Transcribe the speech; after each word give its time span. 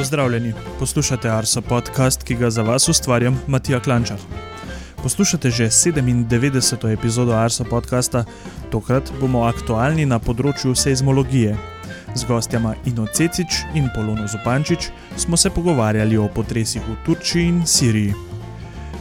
Pozdravljeni, 0.00 0.52
poslušate 0.78 1.28
Arso 1.28 1.60
podcast, 1.62 2.22
ki 2.22 2.34
ga 2.34 2.50
za 2.50 2.62
vas 2.62 2.88
ustvarjam 2.88 3.40
Matija 3.46 3.80
Klančar. 3.80 4.16
Poslušate 5.02 5.50
že 5.50 5.64
97. 5.64 6.92
epizodo 6.92 7.32
Arso 7.32 7.64
podcasta, 7.64 8.24
tokrat 8.70 9.12
bomo 9.20 9.42
aktualni 9.44 10.06
na 10.06 10.18
področju 10.18 10.72
seizmologije. 10.74 11.52
Z 12.14 12.24
gostjama 12.24 12.72
Ino 12.86 13.04
Cecič 13.12 13.60
in 13.74 13.90
Polono 13.94 14.24
Zupančič 14.24 14.88
smo 15.16 15.36
se 15.36 15.50
pogovarjali 15.50 16.16
o 16.16 16.28
potresih 16.28 16.82
v 16.88 16.96
Turčiji 17.04 17.48
in 17.48 17.60
Siriji. 17.66 18.16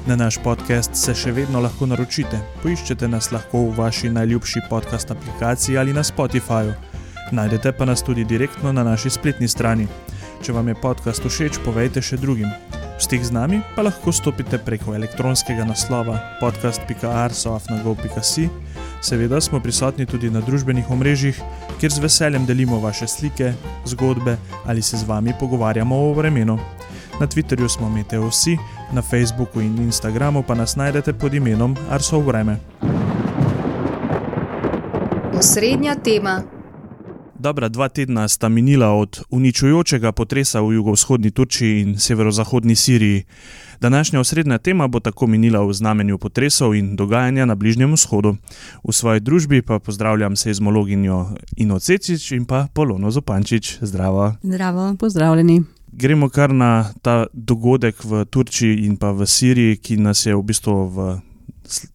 Na 0.08 0.20
naš 0.20 0.44
podcast 0.44 1.00
se 1.00 1.16
še 1.16 1.32
vedno 1.32 1.64
lahko 1.64 1.88
naročite. 1.88 2.44
Poiščete 2.60 3.08
nas 3.08 3.32
lahko 3.32 3.70
v 3.70 3.80
vaši 3.80 4.12
najljubši 4.12 4.68
podcast 4.70 5.16
aplikaciji 5.16 5.80
ali 5.80 5.96
na 5.96 6.04
Spotifyju. 6.04 6.76
Najdete 7.32 7.72
pa 7.72 7.86
nas 7.86 8.04
tudi 8.04 8.26
direktno 8.26 8.76
na 8.76 8.84
naši 8.84 9.10
spletni 9.10 9.48
strani. 9.48 9.88
Če 10.40 10.56
vam 10.56 10.72
je 10.72 10.76
podcast 10.80 11.20
všeč, 11.20 11.60
povejte 11.66 12.00
še 12.00 12.16
drugim. 12.16 12.48
V 12.72 13.04
stik 13.04 13.20
z 13.24 13.32
nami 13.36 13.60
pa 13.76 13.82
lahko 13.84 14.12
stopite 14.12 14.58
preko 14.60 14.94
elektronskega 14.96 15.66
naslova 15.68 16.20
podcast.arsoafnago.si. 16.40 18.50
Seveda 19.04 19.42
smo 19.44 19.60
prisotni 19.60 20.06
tudi 20.08 20.30
na 20.32 20.40
družbenih 20.44 20.92
omrežjih, 20.92 21.42
kjer 21.80 21.92
z 21.92 22.00
veseljem 22.04 22.46
delimo 22.48 22.80
vaše 22.80 23.08
slike, 23.08 23.54
zgodbe 23.88 24.38
ali 24.64 24.82
se 24.84 24.98
z 25.00 25.04
vami 25.08 25.34
pogovarjamo 25.40 25.96
o 25.96 26.14
vremenu. 26.16 26.60
Na 27.20 27.28
Twitterju 27.28 27.68
smo 27.68 27.92
Meteosi, 27.92 28.56
na 28.96 29.04
Facebooku 29.04 29.60
in 29.60 29.76
Instagramu 29.84 30.40
pa 30.44 30.56
nas 30.56 30.76
najdete 30.80 31.14
pod 31.20 31.36
imenom 31.36 31.76
Arso 31.92 32.20
Vreme. 32.24 32.64
Osrednja 35.36 36.00
tema. 36.00 36.59
Dobra 37.40 37.70
dva 37.70 37.88
tedna 37.90 38.28
sta 38.28 38.50
minila 38.50 38.92
od 38.92 39.22
uničujočega 39.30 40.12
potresa 40.12 40.62
v 40.62 40.74
jugovzhodni 40.74 41.32
Turčiji 41.32 41.82
in 41.82 41.96
severozahodni 42.00 42.76
Siriji. 42.76 43.24
Današnja 43.82 44.20
osrednja 44.20 44.58
tema 44.58 44.88
bo 44.88 45.00
tako 45.00 45.28
minila 45.28 45.64
v 45.64 45.74
znamenju 45.74 46.18
potresov 46.18 46.76
in 46.76 46.96
dogajanja 46.96 47.46
na 47.46 47.56
Bližnjem 47.56 47.94
vzhodu. 47.94 48.36
V 48.84 48.92
svoji 48.92 49.20
družbi 49.20 49.62
pa 49.62 49.80
pozdravljam 49.80 50.36
seizmologinjo 50.36 51.28
Ino 51.56 51.80
Cecič 51.80 52.32
in 52.32 52.46
pa 52.46 52.68
Polono 52.74 53.12
Zopančič. 53.12 53.78
Zdravo. 53.82 54.34
Zdravo, 54.44 54.96
pozdravljeni. 55.00 55.64
Gremo 55.92 56.30
kar 56.30 56.54
na 56.54 56.92
ta 57.02 57.26
dogodek 57.34 58.04
v 58.04 58.26
Turčiji 58.26 58.86
in 58.86 58.98
pa 58.98 59.12
v 59.12 59.26
Siriji, 59.26 59.78
ki 59.78 59.98
nas 59.98 60.26
je 60.26 60.36
v 60.36 60.44
bistvu 60.44 60.88
v 60.88 61.29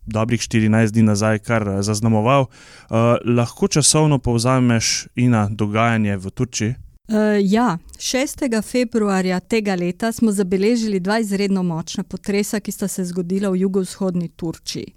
dobrih 0.07 0.41
14 0.41 0.93
dni 0.93 1.03
nazaj 1.03 1.39
kar 1.39 1.69
zaznamoval. 1.83 2.47
Uh, 2.47 2.97
lahko 3.25 3.69
časovno 3.69 4.19
povzameš 4.19 5.07
in 5.17 5.35
dogajanje 5.51 6.17
v 6.17 6.31
Turčiji? 6.31 6.75
Uh, 7.09 7.37
ja, 7.41 7.79
6. 7.99 8.63
februarja 8.63 9.41
tega 9.41 9.75
leta 9.75 10.13
smo 10.13 10.33
zabeležili 10.33 11.01
dva 11.01 11.19
izredno 11.19 11.63
močna 11.63 12.05
potresa, 12.05 12.61
ki 12.61 12.73
sta 12.73 12.89
se 12.89 13.05
zgodila 13.05 13.51
v 13.51 13.61
jugovzhodni 13.61 14.29
Turčiji. 14.29 14.95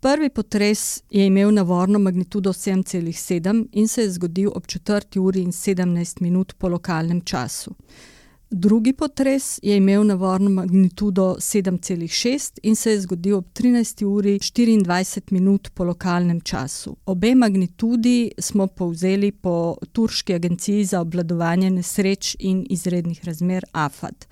Prvi 0.00 0.30
potres 0.30 1.02
je 1.10 1.26
imel 1.26 1.54
navorno 1.54 1.98
magnitudo 1.98 2.52
7,7 2.52 3.66
in 3.72 3.88
se 3.88 4.02
je 4.02 4.10
zgodil 4.10 4.50
ob 4.54 4.66
4 4.66 5.18
uri 5.18 5.42
in 5.42 5.52
17 5.52 6.22
minut 6.22 6.52
po 6.58 6.68
lokalnem 6.68 7.20
času. 7.20 7.74
Drugi 8.50 8.92
potres 8.92 9.58
je 9.62 9.76
imel 9.76 10.06
navorno 10.06 10.50
magnitudo 10.50 11.36
7,6 11.38 12.58
in 12.62 12.76
se 12.76 12.90
je 12.90 13.00
zgodil 13.00 13.36
ob 13.36 13.44
13. 13.54 14.04
uri 14.04 14.38
24 14.38 15.20
minut 15.30 15.68
po 15.74 15.84
lokalnem 15.84 16.40
času. 16.40 16.96
Obe 17.06 17.34
magnitudi 17.34 18.30
smo 18.38 18.66
povzeli 18.66 19.32
po 19.32 19.76
Turški 19.92 20.34
agenciji 20.34 20.84
za 20.84 21.00
obvladovanje 21.00 21.70
nesreč 21.70 22.36
in 22.38 22.66
izrednih 22.70 23.24
razmer 23.24 23.64
AFAD. 23.72 24.26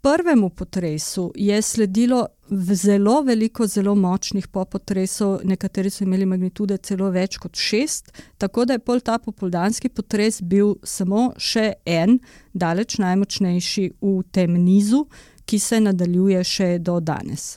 Prvemu 0.00 0.50
potresu 0.50 1.32
je 1.34 1.62
sledilo 1.62 2.26
zelo 2.50 3.22
veliko, 3.22 3.66
zelo 3.66 3.94
močnih 3.94 4.48
popotresov, 4.48 5.40
nekateri 5.44 5.90
so 5.90 6.04
imeli 6.04 6.26
magnitude 6.26 6.76
celo 6.78 7.10
več 7.10 7.40
kot 7.42 7.58
šest, 7.58 8.12
tako 8.38 8.64
da 8.64 8.76
je 8.76 8.84
pol 8.86 9.00
ta 9.00 9.18
popoldanski 9.18 9.88
potres 9.88 10.38
bil 10.42 10.76
samo 10.84 11.32
še 11.38 11.72
en, 11.82 12.20
daleč 12.54 13.00
najmočnejši 13.02 13.88
v 14.00 14.16
tem 14.30 14.54
nizu, 14.54 15.08
ki 15.46 15.58
se 15.58 15.80
nadaljuje 15.82 16.44
še 16.44 16.68
do 16.78 17.00
danes. 17.00 17.56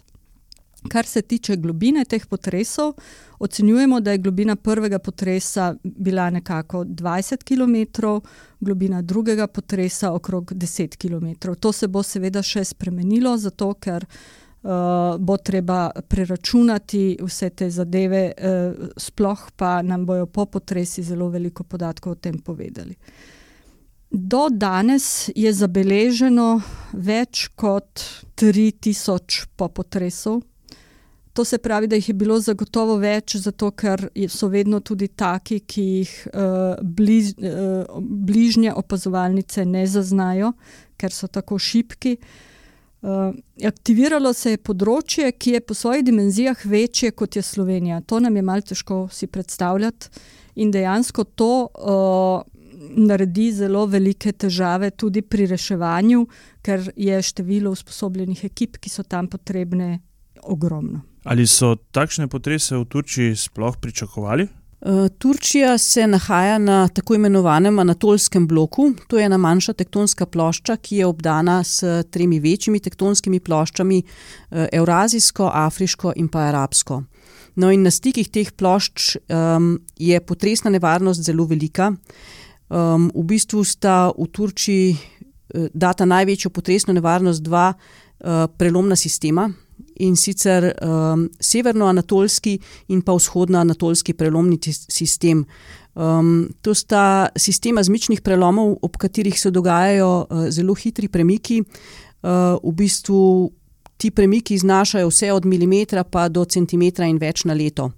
Kar 0.89 1.05
se 1.05 1.22
tiče 1.22 1.55
globine 1.55 2.05
teh 2.05 2.25
potresov, 2.25 2.94
ocenjujemo, 3.39 4.00
da 4.00 4.11
je 4.11 4.17
globina 4.17 4.55
prvega 4.55 5.00
potresa 5.00 5.75
bila 5.83 6.29
nekako 6.29 6.83
20 6.83 7.44
km, 7.44 8.07
globina 8.59 9.01
drugega 9.01 9.47
potresa 9.47 10.11
okrog 10.13 10.51
10 10.53 10.97
km. 10.97 11.53
To 11.59 11.72
se 11.72 11.88
bo 11.88 12.03
seveda 12.03 12.44
še 12.44 12.63
spremenilo, 12.63 13.38
zato 13.38 13.73
ker 13.73 14.05
uh, 14.05 15.17
bo 15.19 15.38
treba 15.38 15.89
preračunati 16.07 17.17
vse 17.21 17.50
te 17.50 17.69
zadeve, 17.69 18.31
uh, 18.31 18.88
sploh 18.97 19.50
pa 19.56 19.81
nam 19.81 20.06
bojo 20.06 20.25
po 20.25 20.45
potresi 20.45 21.03
zelo 21.03 21.29
veliko 21.29 21.63
podatkov 21.63 22.11
o 22.11 22.16
tem 22.16 22.39
povedali. 22.39 22.95
Do 24.11 24.47
danes 24.50 25.29
je 25.38 25.51
zabeleženo 25.53 26.61
več 26.97 27.45
kot 27.53 28.01
3000 28.41 29.44
popotresov, 29.56 30.41
To 31.34 31.45
se 31.45 31.57
pravi, 31.57 31.88
da 31.88 31.95
jih 31.95 32.09
je 32.09 32.13
bilo 32.17 32.40
zagotovo 32.41 32.97
več, 33.00 33.35
zato 33.38 33.69
ker 33.72 34.07
so 34.28 34.50
vedno 34.50 34.79
tudi 34.79 35.07
taki, 35.07 35.59
ki 35.59 35.84
jih 35.84 36.13
uh, 36.34 36.79
bliž, 36.81 37.34
uh, 37.38 38.00
bližnje 38.01 38.73
opazovalnice 38.73 39.66
ne 39.66 39.85
zaznajo, 39.88 40.53
ker 40.97 41.13
so 41.13 41.28
tako 41.28 41.59
šipki. 41.59 42.18
Uh, 43.00 43.31
aktiviralo 43.63 44.34
se 44.35 44.57
je 44.57 44.59
področje, 44.59 45.31
ki 45.31 45.53
je 45.56 45.62
po 45.63 45.78
svojih 45.78 46.03
dimenzijah 46.03 46.66
večje 46.66 47.13
kot 47.16 47.38
je 47.38 47.45
Slovenija. 47.45 48.01
To 48.01 48.19
nam 48.19 48.35
je 48.35 48.44
malo 48.44 48.66
težko 48.73 49.06
si 49.13 49.28
predstavljati, 49.28 50.09
in 50.59 50.72
dejansko 50.72 51.23
to 51.39 51.51
uh, 51.69 52.41
naredi 52.79 53.51
zelo 53.56 53.85
velike 53.85 54.31
težave 54.31 54.91
tudi 54.91 55.22
pri 55.22 55.45
reševanju, 55.53 56.25
ker 56.66 56.91
je 56.95 57.22
število 57.22 57.72
usposobljenih 57.72 58.44
ekip, 58.50 58.79
ki 58.81 58.91
so 58.91 59.03
tam 59.03 59.29
potrebne, 59.31 60.00
ogromno. 60.44 61.08
Ali 61.24 61.47
so 61.47 61.75
takšne 61.91 62.28
potrese 62.31 62.78
v 62.80 62.85
Turčiji 62.88 63.35
sploh 63.35 63.75
pričakovali? 63.78 64.47
E, 64.80 65.09
Turčija 65.19 65.78
se 65.78 66.07
nahaja 66.07 66.57
na 66.57 66.88
tako 66.88 67.16
imenovanem 67.16 67.80
Anatolskem 67.80 68.47
bloku. 68.47 68.94
To 69.07 69.19
je 69.19 69.25
ena 69.25 69.38
manjša 69.38 69.74
tektonska 69.74 70.25
plošča, 70.25 70.78
ki 70.78 70.96
je 70.96 71.06
obdana 71.06 71.63
s 71.63 71.84
tremi 72.12 72.40
večjimi 72.40 72.80
tektonskimi 72.80 73.40
ploščami: 73.40 74.03
Eurazijsko, 74.72 75.52
Afriško 75.53 76.13
in 76.16 76.28
pa 76.28 76.40
Arabsko. 76.40 77.03
No, 77.56 77.72
in 77.72 77.84
na 77.84 77.91
stikih 77.91 78.30
teh 78.31 78.51
plošč 78.56 79.18
um, 79.28 79.80
je 80.00 80.19
potresna 80.24 80.72
nevarnost 80.72 81.25
zelo 81.28 81.44
velika. 81.46 81.91
Um, 82.69 83.09
v 83.16 83.24
bistvu 83.34 83.66
sta 83.68 84.13
v 84.16 84.28
Turčiji 84.31 84.94
uh, 84.96 85.68
data 85.74 86.06
največjo 86.06 86.53
potresno 86.56 86.94
nevarnost 86.96 87.44
dva 87.44 87.74
uh, 87.74 88.46
prelomna 88.57 88.96
sistema 88.96 89.50
in 90.00 90.16
sicer 90.16 90.73
um, 90.81 91.29
severno-anatolski 91.40 92.59
in 92.88 93.01
pa 93.01 93.13
vzhodno-anatolski 93.13 94.13
prelomni 94.13 94.59
sistem. 94.72 95.45
Um, 95.94 96.50
to 96.62 96.73
sta 96.73 97.29
sistema 97.35 97.84
zmičnih 97.84 98.22
prelomov, 98.22 98.78
ob 98.81 98.97
katerih 98.97 99.39
se 99.39 99.51
dogajajo 99.51 100.12
uh, 100.29 100.50
zelo 100.50 100.73
hitri 100.73 101.07
premiki. 101.07 101.63
Uh, 102.22 102.56
v 102.63 102.73
bistvu 102.75 103.51
ti 103.97 104.12
premiki 104.12 104.57
znašajo 104.57 105.09
vse 105.09 105.34
od 105.34 105.45
milimetra 105.45 106.03
pa 106.03 106.29
do 106.29 106.45
centimetra 106.45 107.07
in 107.07 107.18
več 107.19 107.44
na 107.44 107.53
leto. 107.53 107.91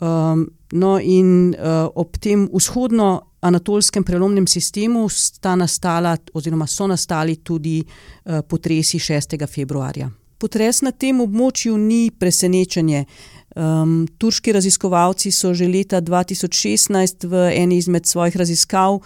Um, 0.00 0.46
no, 0.72 0.94
in 0.98 1.52
uh, 1.52 1.90
ob 1.94 2.16
tem 2.16 2.46
vzhodno-anatolskem 2.48 4.04
prelomnem 4.04 4.46
sistemu 4.48 5.08
sta 5.12 5.56
nastala, 5.60 6.16
oziroma 6.32 6.66
so 6.66 6.86
nastali 6.88 7.36
tudi 7.44 7.82
uh, 7.84 8.40
potresi 8.48 8.98
6. 8.98 9.36
februarja 9.46 10.08
potres 10.40 10.80
na 10.82 10.92
tem 10.92 11.20
območju 11.20 11.76
ni 11.78 12.08
presenečenje. 12.10 13.04
Um, 13.50 14.06
turški 14.18 14.54
raziskovalci 14.54 15.32
so 15.34 15.50
že 15.54 15.66
leta 15.66 15.98
2016 16.00 17.26
v 17.26 17.48
eni 17.58 17.80
izmed 17.82 18.06
svojih 18.06 18.36
raziskav, 18.38 19.00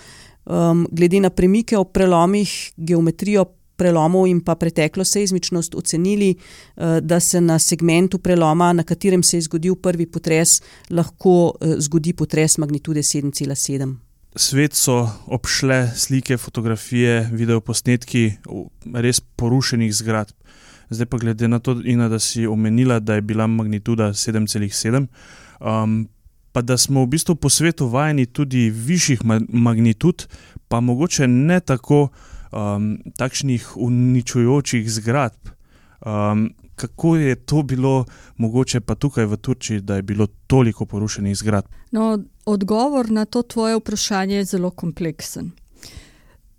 um, 0.45 0.87
glede 0.93 1.21
na 1.25 1.31
premike 1.31 1.79
o 1.79 1.85
prelomih, 1.85 2.53
geometrijo 2.77 3.47
prelomov 3.77 4.29
in 4.29 4.43
pa 4.45 4.55
preteklo 4.55 5.05
seizmičnost, 5.05 5.75
ocenili, 5.75 6.35
uh, 6.37 7.01
da 7.01 7.21
se 7.21 7.41
na 7.41 7.59
segmentu 7.59 8.19
preloma, 8.19 8.73
na 8.73 8.85
katerem 8.85 9.23
se 9.23 9.41
je 9.41 9.49
zgodil 9.49 9.75
prvi 9.81 10.07
potres, 10.07 10.61
lahko 10.91 11.55
uh, 11.55 11.77
zgodi 11.79 12.13
potres 12.13 12.59
magnitude 12.59 13.01
7,7. 13.01 13.95
Svet 14.37 14.75
so 14.75 15.09
obšle 15.27 15.93
slike, 15.95 16.37
fotografije, 16.37 17.29
videoposnetki 17.33 18.33
res 18.95 19.21
porušenih 19.21 19.93
zgradb. 19.95 20.35
Zdaj 20.95 21.07
pa 21.07 21.19
glede 21.19 21.49
na 21.49 21.59
to, 21.59 21.77
Ina, 21.85 22.09
da 22.09 22.19
si 22.19 22.47
omenila, 22.47 23.01
da 23.01 23.15
je 23.15 23.21
bila 23.21 23.47
magnituda 23.47 24.09
7,7, 24.13 25.07
um, 25.61 26.09
pa 26.53 26.63
da 26.63 26.77
smo 26.79 27.03
v 27.03 27.07
bistvu 27.17 27.35
po 27.35 27.51
svetu 27.51 27.89
vajeni 27.91 28.27
tudi 28.27 28.71
višjih 28.71 29.25
ma 29.25 29.41
magnitud, 29.49 30.27
pa 30.69 30.81
mogoče 30.81 31.29
ne 31.29 31.61
tako 31.61 32.09
um, 32.53 32.99
takšnih 33.19 33.77
uničujočih 33.77 34.91
zgradb. 34.93 35.51
Um, 36.07 36.51
kako 36.75 37.17
je 37.17 37.35
to 37.35 37.63
bilo 37.63 38.05
mogoče 38.37 38.81
pa 38.81 38.95
tukaj 38.95 39.27
v 39.27 39.37
Turčiji, 39.37 39.81
da 39.81 39.97
je 39.97 40.03
bilo 40.03 40.27
toliko 40.47 40.87
porušenih 40.87 41.37
zgradb? 41.37 41.67
No, 41.91 42.19
odgovor 42.45 43.11
na 43.11 43.25
to 43.25 43.43
tvoje 43.43 43.77
vprašanje 43.77 44.37
je 44.37 44.45
zelo 44.45 44.71
kompleksen. 44.71 45.51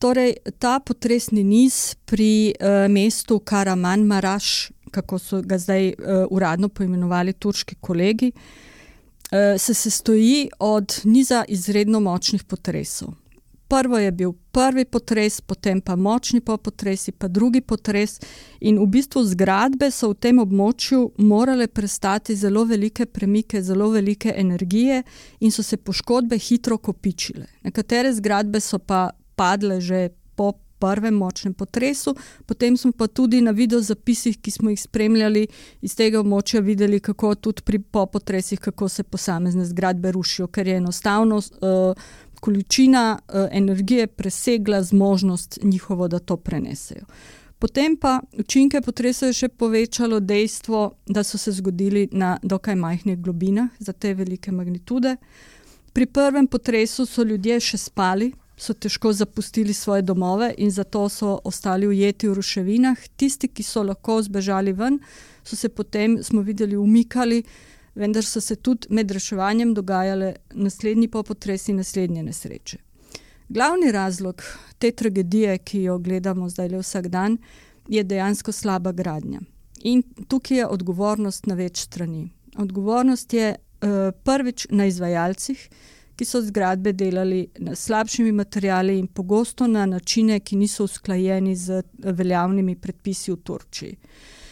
Torej, 0.06 0.36
ta 0.62 0.78
potresni 0.80 1.42
niz 1.42 1.96
pri 2.06 2.54
uh, 2.54 2.86
mestu 2.94 3.40
Karaman 3.40 4.04
Maraš, 4.06 4.70
kako 4.94 5.18
so 5.20 5.40
ga 5.42 5.58
zdaj 5.58 5.88
uh, 5.88 5.96
uradno 6.30 6.70
poimenovali 6.70 7.34
turški 7.34 7.76
kolegi, 7.82 8.30
uh, 8.32 9.58
se 9.58 9.74
sestoji 9.74 10.50
od 10.60 11.00
niza 11.04 11.42
izredno 11.48 12.00
močnih 12.00 12.44
potresov. 12.44 13.16
Prvo 13.68 13.98
je 13.98 14.12
bil 14.12 14.36
prvi 14.52 14.86
potres, 14.86 15.42
potem 15.42 15.82
pa 15.82 15.96
močni 15.96 16.42
potresi, 16.42 17.12
pa 17.12 17.28
drugi 17.28 17.62
potres. 17.62 18.20
In 18.62 18.78
v 18.78 18.86
bistvu 18.86 19.26
zgradbe 19.26 19.90
so 19.92 20.14
v 20.14 20.22
tem 20.22 20.38
območju 20.40 21.16
morale 21.18 21.66
prestati 21.68 22.36
zelo 22.38 22.64
velike 22.64 23.06
premike, 23.06 23.62
zelo 23.62 23.90
velike 23.90 24.34
energije, 24.38 25.02
in 25.40 25.52
so 25.52 25.64
se 25.64 25.78
poškodbe 25.78 26.38
hitro 26.38 26.78
kopičile. 26.78 27.48
Nekatere 27.64 28.14
zgradbe 28.14 28.62
so 28.62 28.78
pa 28.78 29.10
padle 29.36 29.82
že 29.82 30.10
po 30.36 30.54
prvem 30.80 31.14
močnem 31.14 31.54
potresu, 31.54 32.16
potem 32.46 32.78
smo 32.78 32.92
pa 32.92 33.08
tudi 33.08 33.42
na 33.42 33.52
videozapisih, 33.52 34.38
ki 34.42 34.52
smo 34.52 34.70
jih 34.70 34.82
spremljali 34.82 35.48
iz 35.82 35.96
tega 35.96 36.20
območja, 36.20 36.60
videli, 36.62 37.00
kako 37.00 37.36
tudi 37.36 37.64
pri 37.66 37.80
popotresih, 37.80 38.60
kako 38.60 38.90
se 38.90 39.04
posamezne 39.04 39.66
zgradbe 39.66 40.12
rušijo, 40.12 40.48
ker 40.48 40.68
je 40.68 40.78
enostavno. 40.84 41.38
Uh, 41.38 42.06
količina 42.46 43.18
uh, 43.18 43.48
energije 43.52 44.08
presegla 44.08 44.84
zmožnost 44.84 45.58
njihovo, 45.64 46.08
da 46.08 46.20
to 46.20 46.38
prenesejo. 46.38 47.06
Potem 47.60 47.96
pa 47.98 48.20
učinke 48.38 48.82
potresa 48.82 49.32
je 49.32 49.34
še 49.34 49.48
povečalo 49.50 50.20
dejstvo, 50.20 50.82
da 51.08 51.24
so 51.24 51.40
se 51.42 51.56
zgodili 51.56 52.10
na 52.12 52.36
dokaj 52.44 52.76
majhnih 52.76 53.18
globinah 53.18 53.72
za 53.80 53.94
te 53.94 54.14
velike 54.14 54.52
magnitude. 54.52 55.16
Pri 55.94 56.06
prvem 56.06 56.48
potresu 56.48 57.06
so 57.06 57.24
ljudje 57.24 57.60
še 57.60 57.78
spali, 57.78 58.34
so 58.58 58.74
težko 58.74 59.14
zapustili 59.14 59.74
svoje 59.74 60.02
domove 60.02 60.54
in 60.58 60.72
zato 60.72 61.10
so 61.10 61.40
ostali 61.44 61.88
ujeti 61.88 62.28
v 62.28 62.34
ruševinah. 62.34 62.98
Tisti, 63.16 63.48
ki 63.48 63.64
so 63.64 63.84
lahko 63.84 64.22
zbežali 64.22 64.74
ven, 64.74 65.00
so 65.44 65.56
se 65.56 65.70
potem, 65.70 66.24
smo 66.24 66.42
videli, 66.42 66.78
umikali 66.78 67.44
vendar 67.96 68.24
so 68.24 68.42
se 68.42 68.56
tudi 68.56 68.88
med 68.90 69.12
reševanjem 69.12 69.74
dogajale 69.74 70.36
naslednji 70.54 71.08
popotresi 71.08 71.72
in 71.72 71.78
naslednje 71.78 72.24
nesreče. 72.24 72.78
Glavni 73.50 73.92
razlog 73.92 74.44
te 74.80 74.92
tragedije, 74.92 75.58
ki 75.58 75.84
jo 75.84 75.98
gledamo 75.98 76.50
zdaj 76.50 76.70
le 76.70 76.82
vsak 76.82 77.08
dan, 77.08 77.38
je 77.88 78.04
dejansko 78.04 78.52
slaba 78.52 78.92
gradnja. 78.92 79.40
In 79.84 80.04
tukaj 80.28 80.58
je 80.58 80.68
odgovornost 80.68 81.46
na 81.46 81.56
več 81.56 81.84
strani. 81.86 82.30
Odgovornost 82.58 83.34
je 83.34 83.52
uh, 83.56 83.90
prvič 84.24 84.68
na 84.72 84.86
izvajalcih, 84.86 85.70
ki 86.16 86.26
so 86.26 86.42
zgradbe 86.42 86.94
delali 86.94 87.48
s 87.74 87.80
slabšimi 87.86 88.32
materijali 88.32 89.00
in 89.00 89.08
pogosto 89.08 89.68
na 89.68 89.86
načine, 89.86 90.40
ki 90.40 90.56
niso 90.56 90.84
usklajeni 90.84 91.56
z 91.56 91.84
veljavnimi 91.98 92.76
predpisi 92.76 93.32
v 93.32 93.38
Turčiji. 93.44 93.98
Uh, 93.98 94.46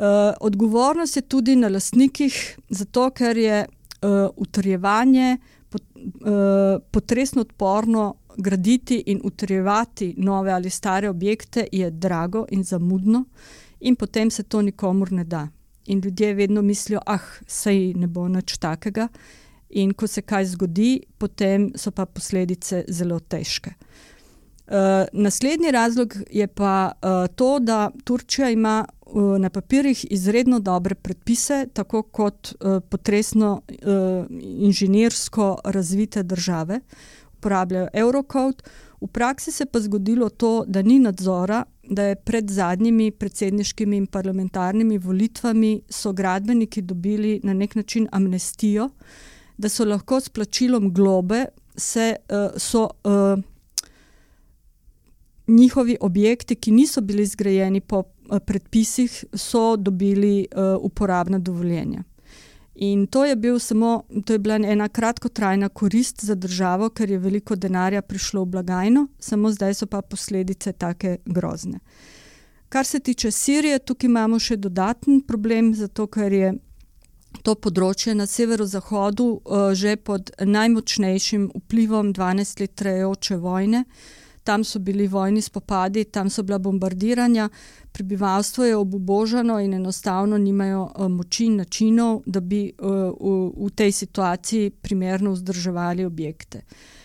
Uh, 0.00 0.06
odgovornost 0.40 1.16
je 1.16 1.22
tudi 1.22 1.56
na 1.56 1.68
lastnikih, 1.68 2.58
zato 2.68 3.10
ker 3.10 3.36
je 3.36 3.66
uh, 3.66 4.30
utrjevanje 4.36 5.36
pot, 5.68 5.82
uh, 5.94 6.80
potresno 6.90 7.40
odporno 7.40 8.14
graditi 8.36 9.02
in 9.06 9.20
utrjevati 9.24 10.14
nove 10.16 10.52
ali 10.52 10.70
stare 10.70 11.08
objekte 11.08 11.66
je 11.72 11.90
drago 11.90 12.46
in 12.50 12.64
zamudno, 12.64 13.24
in 13.80 13.96
potem 13.96 14.30
se 14.30 14.42
to 14.42 14.62
nikomur 14.62 15.12
ne 15.12 15.24
da. 15.24 15.48
In 15.86 16.00
ljudje 16.00 16.34
vedno 16.34 16.62
mislijo, 16.62 17.00
ah, 17.06 17.28
sej 17.46 17.94
ne 17.94 18.06
bo 18.06 18.28
nič 18.28 18.56
takega. 18.58 19.08
In 19.70 19.92
ko 19.94 20.06
se 20.06 20.22
kaj 20.22 20.44
zgodi, 20.44 21.00
potem 21.18 21.70
so 21.76 21.90
pa 21.90 22.06
posledice 22.06 22.84
zelo 22.88 23.20
težke. 23.20 23.74
Uh, 24.70 25.06
naslednji 25.12 25.70
razlog 25.70 26.14
je 26.30 26.46
pa 26.46 26.92
uh, 26.92 27.26
to, 27.34 27.58
da 27.58 27.90
Turčija 28.04 28.50
ima 28.50 28.84
na 29.38 29.50
papirjih 29.50 30.06
izredno 30.10 30.60
dobre 30.60 30.94
predpise, 30.94 31.66
tako 31.72 32.02
kot 32.02 32.52
uh, 32.60 32.82
potresno 32.88 33.62
uh, 33.68 34.26
inženirsko 34.40 35.58
razvite 35.64 36.22
države, 36.22 36.80
uporabljajo 37.36 37.88
Eurocode. 37.92 38.62
V 39.00 39.06
praksi 39.06 39.52
se 39.52 39.64
je 39.64 39.66
pa 39.72 39.80
zgodilo 39.80 40.28
to, 40.28 40.64
da 40.66 40.82
ni 40.82 40.98
nadzora, 40.98 41.64
da 41.82 42.02
je 42.02 42.16
pred 42.16 42.50
zadnjimi 42.50 43.10
predsedniškimi 43.10 43.96
in 43.96 44.06
parlamentarnimi 44.06 44.98
volitvami 44.98 45.80
so 45.88 46.12
gradbeniki 46.12 46.82
dobili 46.82 47.40
na 47.42 47.54
nek 47.54 47.74
način 47.74 48.08
amnestijo, 48.12 48.90
da 49.60 49.68
so 49.68 49.84
lahko 49.84 50.20
s 50.20 50.32
plačilom 50.32 50.88
globe 50.94 51.44
se, 51.76 52.14
uh, 52.32 52.56
so, 52.56 52.88
uh, 53.04 53.38
njihovi 55.46 55.96
objekti, 56.00 56.56
ki 56.56 56.72
niso 56.72 57.00
bili 57.00 57.26
zgrajeni 57.26 57.80
po 57.80 58.04
Eh, 58.32 58.40
predpisih 58.40 59.24
so 59.34 59.76
dobili 59.76 60.46
uh, 60.56 60.84
uporabna 60.84 61.38
dovoljenja. 61.38 62.02
In 62.74 63.06
to 63.06 63.24
je, 63.24 63.36
bil 63.36 63.58
samo, 63.58 64.02
to 64.24 64.32
je 64.32 64.38
bila 64.38 64.54
ena 64.54 64.88
kratkotrajna 64.88 65.68
korist 65.68 66.24
za 66.24 66.34
državo, 66.34 66.90
ker 66.90 67.10
je 67.10 67.18
veliko 67.18 67.56
denarja 67.56 68.02
prišlo 68.02 68.44
v 68.44 68.46
blagajno, 68.46 69.06
samo 69.18 69.50
zdaj 69.50 69.74
so 69.74 69.86
pa 69.86 70.02
posledice 70.02 70.72
tako 70.72 71.16
grozne. 71.24 71.78
Kar 72.68 72.86
se 72.86 73.00
tiče 73.00 73.30
Sirije, 73.30 73.78
tukaj 73.78 74.06
imamo 74.06 74.38
še 74.38 74.56
dodaten 74.56 75.20
problem, 75.20 75.74
zato 75.74 76.06
ker 76.06 76.32
je 76.32 76.54
to 77.42 77.54
področje 77.54 78.14
na 78.14 78.26
severozahodu 78.26 79.26
uh, 79.26 79.72
že 79.74 79.96
pod 79.96 80.32
najmočnejšim 80.40 81.50
vplivom 81.64 82.12
12 82.16 82.60
let 82.60 82.74
trajajoče 82.76 83.36
vojne. 83.36 83.84
Tam 84.44 84.64
so 84.64 84.80
bili 84.80 85.06
vojni 85.06 85.42
spopadi, 85.44 86.06
tam 86.08 86.30
so 86.32 86.42
bila 86.42 86.58
bombardiranja, 86.58 87.50
prebivalstvo 87.92 88.64
je 88.64 88.76
obubožano 88.76 89.58
in 89.60 89.74
enostavno 89.76 90.38
nimajo 90.38 90.86
uh, 90.86 91.08
moči 91.08 91.50
in 91.50 91.60
načinov, 91.60 92.22
da 92.26 92.40
bi 92.40 92.70
v, 92.72 92.94
v 93.56 93.68
tej 93.76 93.92
situaciji 93.92 94.70
primerno 94.70 95.36
vzdrževali 95.36 96.08
objekte. 96.08 96.64
Uh, 96.64 96.99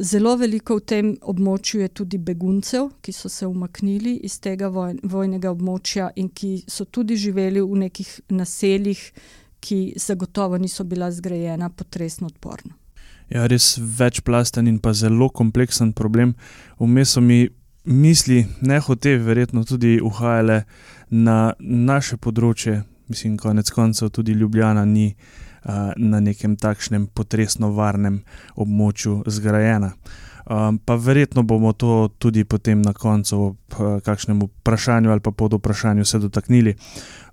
zelo 0.00 0.36
veliko 0.36 0.76
v 0.76 0.84
tem 0.84 1.10
območju 1.22 1.80
je 1.80 1.88
tudi 1.88 2.18
beguncev, 2.18 2.90
ki 3.00 3.12
so 3.12 3.28
se 3.28 3.46
umaknili 3.46 4.16
iz 4.26 4.40
tega 4.40 4.68
voj, 4.68 4.98
vojnega 5.02 5.50
območja 5.50 6.10
in 6.16 6.28
ki 6.28 6.64
so 6.68 6.84
tudi 6.84 7.16
živeli 7.16 7.62
v 7.62 7.82
nekih 7.86 8.20
naseljih, 8.28 9.02
ki 9.60 9.94
zagotovo 9.96 10.58
niso 10.58 10.84
bila 10.84 11.10
zgrajena 11.12 11.70
potresno 11.70 12.26
odporno 12.26 12.74
ja, 13.28 13.46
res 13.46 13.74
večplasten 13.78 14.68
in 14.68 14.78
pa 14.78 14.92
zelo 14.92 15.28
kompleksen 15.28 15.92
problem. 15.92 16.34
Vmes 16.78 17.14
so 17.16 17.20
mi 17.20 17.48
misli, 17.84 18.44
ne 18.60 18.80
hote, 18.80 19.16
verjetno 19.18 19.64
tudi 19.64 19.98
uhajale 20.02 20.64
na 21.10 21.54
naše 21.60 22.16
področje, 22.16 22.82
mislim, 23.08 23.38
konec 23.38 23.70
koncev 23.70 24.08
tudi 24.08 24.32
Ljubljana 24.32 24.84
ni 24.84 25.14
uh, 25.64 25.70
na 25.96 26.20
nekem 26.20 26.56
takšnem 26.56 27.06
potresno 27.06 27.70
varnem 27.72 28.22
območju 28.56 29.22
zgrajena. 29.26 29.92
Um, 30.44 30.78
pa 30.78 30.94
verjetno 30.94 31.42
bomo 31.42 31.72
to 31.72 32.08
tudi 32.18 32.44
potem 32.44 32.82
na 32.82 32.92
koncu, 32.92 33.36
ob 33.40 33.78
uh, 33.78 34.00
kakšnem 34.04 34.42
vprašanju 34.42 35.10
ali 35.10 35.20
pa 35.20 35.30
pod 35.30 35.52
vprašanjem, 35.52 36.04
se 36.04 36.18
dotaknili. 36.18 36.74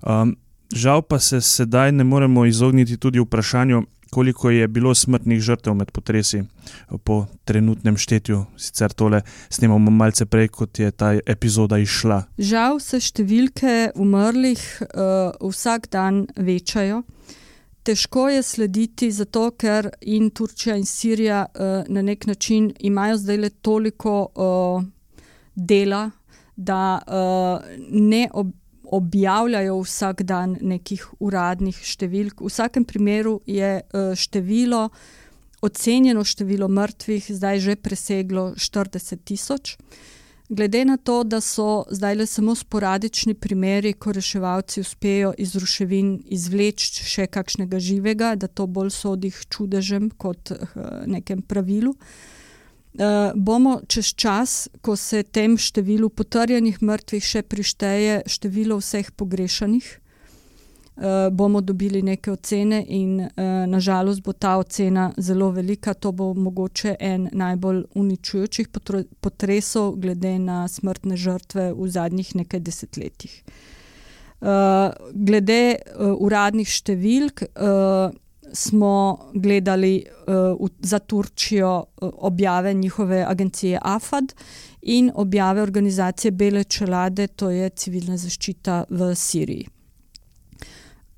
Um, 0.02 0.36
žal 0.74 1.02
pa 1.02 1.18
se 1.18 1.40
sedaj 1.40 1.92
ne 1.92 2.04
moremo 2.04 2.46
izogniti 2.46 2.96
tudi 2.96 3.20
vprašanju, 3.20 3.82
koliko 4.12 4.50
je 4.50 4.68
bilo 4.68 4.94
smrtnih 4.94 5.40
žrtev 5.40 5.74
med 5.74 5.90
potresi 5.90 6.42
po 7.04 7.26
trenutnem 7.44 7.96
štetju. 7.96 8.44
Sicer 8.56 8.92
tole 8.92 9.22
snemamo 9.48 9.90
malce 9.90 10.26
prej, 10.26 10.48
kot 10.52 10.78
je 10.78 10.90
ta 10.90 11.14
epizoda 11.26 11.78
išla. 11.80 12.18
Žal 12.38 12.76
se 12.84 13.00
številke 13.00 13.94
umrlih 13.96 14.60
uh, 14.84 15.32
vsak 15.40 15.88
dan 15.96 16.26
večajo. 16.36 17.02
Težko 17.82 18.28
je 18.28 18.42
slediti, 18.44 19.08
zato 19.10 19.48
ker 19.58 19.88
in 20.04 20.28
Turčija 20.30 20.76
in 20.76 20.84
Sirija 20.86 21.46
uh, 21.48 21.88
na 21.88 22.02
nek 22.04 22.28
način 22.28 22.68
imajo 22.84 23.16
zdaj 23.24 23.40
le 23.46 23.50
toliko 23.50 24.16
uh, 24.28 24.84
dela, 25.56 26.10
da 26.56 27.00
uh, 27.00 27.64
ne 27.88 28.26
ob, 28.32 28.52
objavljajo 28.92 29.80
vsak 29.80 30.22
dan 30.28 30.56
nekih 30.60 31.04
uradnih 31.20 31.76
številk. 31.76 32.42
V 32.44 32.50
vsakem 32.52 32.84
primeru 32.84 33.40
je 33.48 33.80
eh, 33.80 34.14
število, 34.14 34.88
ocenjeno 35.64 36.24
število 36.24 36.68
mrtvih 36.68 37.30
zdaj 37.32 37.62
že 37.64 37.76
preseglo 37.76 38.52
40 38.56 39.24
tisoč. 39.24 39.76
Glede 40.52 40.82
na 40.84 40.98
to, 41.00 41.22
da 41.24 41.40
so 41.40 41.86
zdaj 41.88 42.16
le 42.18 42.26
samo 42.28 42.52
sporadični 42.52 43.32
primeri, 43.34 43.94
ko 43.96 44.12
reševalci 44.12 44.82
uspejo 44.84 45.30
iz 45.40 45.54
ruševin 45.56 46.18
izvleči 46.28 47.06
še 47.08 47.24
kakšnega 47.32 47.80
živega, 47.80 48.34
da 48.36 48.50
to 48.52 48.66
bolj 48.68 48.92
sodi 48.92 49.30
k 49.32 49.48
čudežem 49.48 50.10
kot 50.20 50.52
nekem 51.08 51.40
pravilu. 51.40 51.96
uh, 51.96 52.41
bomo 53.34 53.80
čez 53.88 54.12
čas, 54.14 54.68
ko 54.84 54.96
se 54.96 55.22
tem 55.22 55.56
številu 55.56 56.10
potrjenih 56.12 56.82
mrtvih 56.82 57.24
še 57.24 57.42
prišteje 57.42 58.22
število 58.28 58.76
vseh 58.80 59.08
pogrešanih, 59.16 59.86
uh, 60.96 61.30
bomo 61.32 61.60
dobili 61.60 62.02
neke 62.02 62.32
ocene, 62.32 62.84
in 62.88 63.20
uh, 63.20 63.30
nažalost 63.66 64.22
bo 64.22 64.32
ta 64.32 64.56
ocena 64.58 65.12
zelo 65.16 65.50
velika. 65.50 65.94
To 65.94 66.12
bo 66.12 66.34
mogoče 66.34 66.96
en 67.00 67.28
najbolj 67.32 67.84
uničujočih 67.94 68.68
potresov, 69.20 69.96
glede 69.96 70.38
na 70.38 70.68
smrtne 70.68 71.16
žrtve 71.16 71.72
v 71.72 71.88
zadnjih 71.88 72.34
nekaj 72.36 72.60
desetletjih. 72.60 73.42
Uh, 74.42 74.90
glede 75.14 75.78
uh, 75.78 76.16
uradnih 76.18 76.68
številk, 76.68 77.44
uh, 77.54 78.10
smo 78.52 79.18
gledali 79.34 80.04
uh, 80.60 80.68
za 80.80 80.98
Turčijo 80.98 81.76
uh, 81.76 82.10
objave 82.12 82.74
njihove 82.74 83.24
agencije 83.28 83.78
AFAD 83.82 84.32
in 84.82 85.10
objave 85.14 85.62
organizacije 85.62 86.30
Bele 86.30 86.64
čelade, 86.64 87.26
to 87.26 87.50
je 87.50 87.68
civilna 87.68 88.16
zaščita 88.16 88.84
v 88.90 89.14
Siriji. 89.14 89.68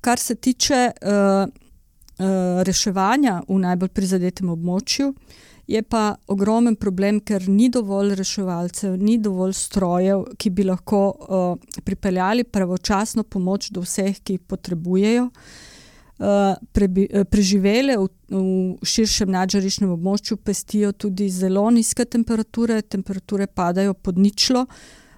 Kar 0.01 0.19
se 0.19 0.35
tiče 0.35 0.91
uh, 0.91 1.09
uh, 1.09 2.63
reševanja 2.63 3.41
v 3.47 3.59
najbolj 3.59 3.89
prizadetem 3.89 4.49
območju, 4.49 5.13
je 5.67 5.81
pa 5.81 6.15
ogromen 6.27 6.75
problem, 6.75 7.19
ker 7.19 7.49
ni 7.49 7.71
dovolj 7.73 8.13
reševalcev, 8.15 8.99
ni 9.01 9.17
dovolj 9.17 9.53
strojev, 9.57 10.27
ki 10.37 10.49
bi 10.49 10.63
lahko 10.63 10.99
uh, 11.09 11.79
pripeljali 11.83 12.43
pravočasno 12.43 13.23
pomoč 13.23 13.71
do 13.73 13.81
vseh, 13.81 14.19
ki 14.21 14.37
jih 14.37 14.43
potrebujejo. 14.45 15.23
Uh, 15.23 15.31
Eh, 15.31 15.74
prebi, 16.71 17.07
eh, 17.11 17.23
preživele 17.23 17.97
v, 17.97 18.07
v 18.29 18.85
širšem 18.87 19.31
nadžarišnem 19.31 19.91
območju, 19.91 20.37
pestijo 20.37 20.91
tudi 20.91 21.29
zelo 21.29 21.67
nizke 21.71 22.05
temperature, 22.05 22.81
temperature 22.81 23.47
padajo 23.47 23.93
pod 23.93 24.17
ničlo. 24.17 24.65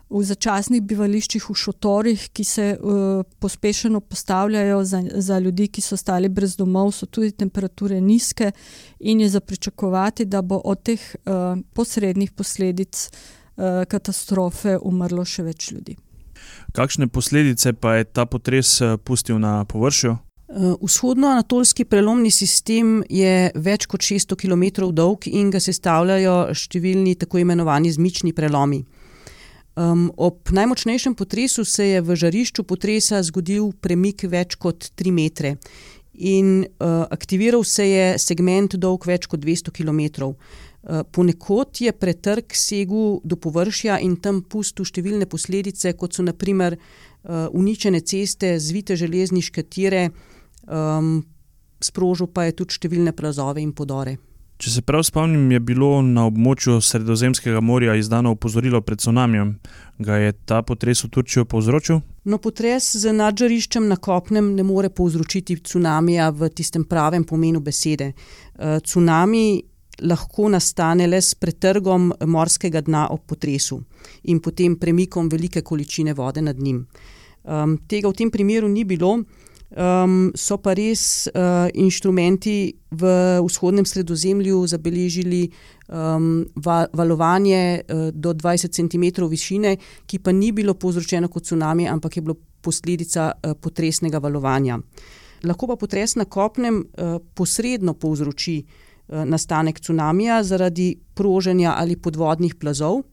V 0.07 0.21
začasnih 0.23 0.79
bivališčih, 0.87 1.43
v 1.43 1.53
šotorih, 1.53 2.21
ki 2.31 2.43
se 2.47 2.65
uh, 2.79 3.25
pospešeno 3.43 3.99
postavljajo 3.99 4.77
za, 4.87 5.01
za 5.03 5.39
ljudi, 5.39 5.65
ki 5.67 5.81
so 5.83 5.97
ostali 5.99 6.29
brez 6.31 6.55
domov, 6.55 6.93
so 6.95 7.09
tudi 7.11 7.33
temperature 7.35 7.99
nizke, 8.01 8.53
in 8.99 9.19
je 9.19 9.27
za 9.29 9.41
pričakovati, 9.43 10.25
da 10.25 10.39
bo 10.41 10.61
od 10.63 10.79
teh 10.87 11.03
uh, 11.03 11.59
posrednih 11.75 12.31
posledic 12.31 13.09
uh, 13.11 13.83
katastrofe 13.83 14.77
umrlo 14.79 15.27
še 15.27 15.43
več 15.43 15.73
ljudi. 15.75 15.97
Kakšne 16.71 17.11
posledice 17.11 17.75
pa 17.75 17.99
je 17.99 18.07
ta 18.07 18.23
potres 18.25 18.79
pustil 19.03 19.43
na 19.43 19.65
površju? 19.67 20.15
Eh, 20.47 20.75
vzhodno-anatolski 20.81 21.83
prelomni 21.85 22.29
sistem 22.31 23.01
je 23.11 23.49
več 23.51 23.83
kot 23.91 23.99
600 23.99 24.37
km 24.39 24.85
dolg 24.95 25.25
in 25.27 25.49
ga 25.51 25.59
sestavljajo 25.59 26.53
številni 26.55 27.17
tako 27.19 27.41
imenovani 27.41 27.91
zmični 27.91 28.31
prelomi. 28.31 28.79
Um, 29.77 30.07
ob 30.15 30.47
najmočnejšem 30.55 31.17
potresu 31.19 31.65
se 31.67 31.89
je 31.89 31.99
v 32.01 32.15
žarišču 32.15 32.63
potresa 32.63 33.19
zgodil 33.27 33.73
premik 33.83 34.23
več 34.23 34.55
kot 34.55 34.87
3 34.95 35.11
metre 35.13 35.51
in 36.15 36.63
uh, 36.63 37.03
aktiviral 37.11 37.67
se 37.67 37.83
je 37.85 38.07
segment 38.17 38.79
dolg 38.79 39.03
več 39.05 39.27
kot 39.27 39.43
200 39.43 39.75
km. 39.75 40.31
Uh, 40.31 41.03
ponekod 41.11 41.83
je 41.83 41.91
pretrg 41.91 42.55
segel 42.55 43.19
do 43.27 43.35
površja 43.35 43.99
in 43.99 44.15
tam 44.15 44.39
pustil 44.47 44.87
številne 44.87 45.27
posledice, 45.27 45.91
kot 45.99 46.15
so 46.15 46.23
naprimer 46.23 46.79
uh, 46.79 47.51
uničene 47.51 47.99
ceste, 47.99 48.55
zvite 48.63 48.95
železniške 48.97 49.67
tire, 49.67 50.07
uh, 50.07 50.26
um, 50.67 51.25
sprožil 51.81 52.27
pa 52.27 52.47
je 52.47 52.57
tudi 52.61 52.77
številne 52.77 53.13
plazove 53.15 53.61
in 53.61 53.73
podore. 53.73 54.17
Če 54.57 54.71
se 54.73 54.81
prav 54.81 55.03
spomnim, 55.05 55.51
je 55.53 55.59
bilo 55.61 55.99
na 56.01 56.23
območju 56.25 56.79
Sredozemskega 56.81 57.59
morja 57.61 57.93
izdano 57.93 58.31
opozorilo 58.33 58.79
pred 58.81 58.97
tsunamijem. 58.97 59.51
Ga 60.01 60.17
je 60.17 60.33
ta 60.49 60.63
potres 60.65 61.03
v 61.05 61.11
Turčijo 61.13 61.45
povzročil? 61.45 61.99
No, 62.25 62.39
potres 62.41 62.87
z 62.97 63.13
nadžariščem 63.13 63.85
na 63.85 63.99
kopnem 64.01 64.55
ne 64.57 64.65
more 64.65 64.89
povzročiti 64.89 65.59
tsunamija 65.61 66.31
v 66.33 66.49
tistem 66.49 66.87
pravem 66.89 67.21
pomenu 67.23 67.61
besede. 67.61 68.15
Uh, 68.57 68.79
tsunami 68.81 69.61
lahko 70.01 70.49
nastane 70.49 71.05
le 71.07 71.21
s 71.21 71.37
pretrgom 71.37 72.09
morskega 72.25 72.81
dna 72.81 73.07
ob 73.13 73.25
potresu 73.29 73.77
in 74.23 74.41
potem 74.41 74.75
premikom 74.77 75.29
velike 75.29 75.61
količine 75.61 76.13
vode 76.17 76.41
nad 76.41 76.57
njim. 76.57 76.85
Um, 77.43 77.77
tega 77.87 78.09
v 78.09 78.17
tem 78.17 78.33
primeru 78.33 78.67
ni 78.67 78.83
bilo. 78.85 79.19
Um, 79.67 80.31
so 80.31 80.55
pa 80.63 80.71
res 80.79 81.27
uh, 81.27 81.67
inštrumenti 81.75 82.71
v 82.95 83.09
vzhodnem 83.43 83.83
sredozemlju 83.83 84.61
zabeležili 84.71 85.41
um, 85.91 86.45
va 86.55 86.85
valovanje 86.95 87.83
uh, 87.83 88.07
do 88.15 88.31
20 88.31 88.71
cm 88.71 89.27
višine, 89.27 89.75
ki 90.07 90.21
pa 90.23 90.31
ni 90.31 90.53
bilo 90.55 90.71
povzročeno 90.73 91.27
kot 91.27 91.43
tsunami, 91.43 91.83
ampak 91.83 92.15
je 92.15 92.23
bilo 92.23 92.37
posledica 92.63 93.33
uh, 93.35 93.57
potresnega 93.59 94.23
valovanja. 94.23 94.79
Lahko 95.43 95.67
pa 95.67 95.75
potres 95.75 96.15
na 96.15 96.23
kopnem 96.25 96.79
uh, 96.79 97.19
posredno 97.35 97.93
povzroči 97.93 98.61
uh, 98.63 99.27
nastanek 99.27 99.83
tsunamija 99.83 100.43
zaradi 100.47 100.93
proženja 101.13 101.75
ali 101.75 101.99
podvodnih 101.99 102.55
plazov 102.55 103.03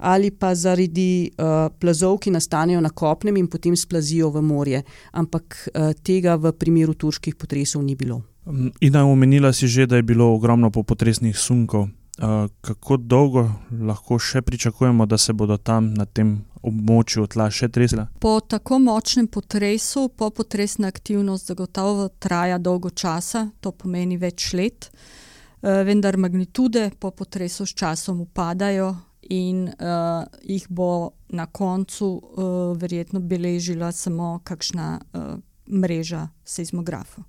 ali 0.00 0.30
pa 0.30 0.54
zaradi 0.54 1.30
uh, 1.30 1.68
plazov, 1.80 2.18
ki 2.18 2.32
nastanejo 2.32 2.80
na 2.80 2.90
kopnem 2.90 3.36
in 3.36 3.48
potem 3.48 3.76
splazijo 3.76 4.30
v 4.30 4.42
morje. 4.42 4.82
Ampak 5.12 5.68
uh, 5.68 5.92
tega 6.02 6.36
v 6.36 6.52
primeru 6.52 6.94
turških 6.94 7.36
potresov 7.36 7.84
ni 7.84 7.94
bilo. 7.96 8.22
Mm, 8.46 8.72
in 8.80 8.96
omenila 8.96 9.52
si 9.52 9.68
že, 9.68 9.86
da 9.86 9.96
je 9.96 10.02
bilo 10.02 10.34
ogromno 10.34 10.70
popotresnih 10.70 11.38
sunkov. 11.38 11.88
Uh, 12.20 12.48
kako 12.60 12.96
dolgo 12.96 13.48
lahko 13.80 14.18
še 14.18 14.42
pričakujemo, 14.42 15.06
da 15.06 15.18
se 15.18 15.32
bodo 15.32 15.56
tam 15.56 15.94
na 15.94 16.04
tem 16.04 16.44
območju 16.62 17.26
tla 17.26 17.48
še 17.50 17.70
tresla? 17.72 18.08
Po 18.20 18.40
tako 18.40 18.78
močnem 18.78 19.28
potresu, 19.28 20.08
popotresna 20.08 20.88
aktivnost 20.88 21.48
zagotovo 21.48 22.08
traja 22.18 22.58
dolgo 22.58 22.90
časa, 22.90 23.48
to 23.60 23.72
pomeni 23.72 24.18
več 24.20 24.52
let, 24.52 24.90
uh, 24.90 25.80
vendar 25.86 26.16
magnitude 26.20 26.90
po 27.00 27.10
potresu 27.10 27.64
s 27.64 27.72
časom 27.72 28.20
upadajo, 28.26 28.92
in 29.30 29.68
uh, 29.68 30.26
jih 30.42 30.66
bo 30.68 31.10
na 31.28 31.46
koncu 31.46 32.08
uh, 32.14 32.76
verjetno 32.76 33.20
beležila 33.20 33.92
samo 33.92 34.40
kakšna 34.44 35.00
uh, 35.00 35.38
mreža 35.66 36.28
seizmografov. 36.44 37.24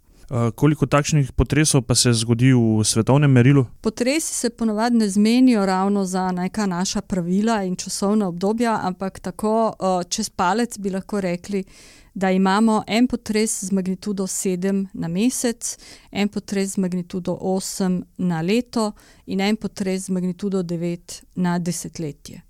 Koliko 0.55 0.85
takšnih 0.85 1.31
potresov 1.35 1.81
pa 1.83 1.95
se 1.95 2.13
zgodi 2.13 2.53
v 2.53 2.83
svetovnem 2.87 3.31
merilu? 3.31 3.65
Potresi 3.81 4.33
se 4.33 4.49
ponovadi 4.49 4.97
ne 4.97 5.09
zmenijo 5.09 5.65
ravno 5.65 6.05
za 6.05 6.31
neka 6.31 6.65
naša 6.65 7.01
pravila 7.01 7.63
in 7.63 7.75
časovna 7.75 8.27
obdobja, 8.27 8.79
ampak 8.83 9.19
tako 9.19 9.73
čez 10.09 10.29
palec 10.29 10.77
bi 10.79 10.89
lahko 10.89 11.21
rekli, 11.21 11.63
da 12.13 12.31
imamo 12.31 12.83
en 12.87 13.07
potres 13.07 13.63
z 13.63 13.71
magnitudo 13.71 14.23
7 14.23 14.87
na 14.93 15.07
mesec, 15.07 15.77
en 16.11 16.27
potres 16.27 16.73
z 16.73 16.77
magnitudo 16.77 17.37
8 17.41 18.03
na 18.17 18.41
leto 18.41 18.91
in 19.25 19.41
en 19.41 19.55
potres 19.55 20.05
z 20.05 20.09
magnitudo 20.09 20.63
9 20.63 21.21
na 21.35 21.59
desetletje. 21.59 22.41